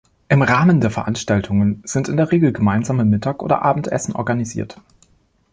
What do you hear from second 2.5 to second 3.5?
gemeinsame Mittag-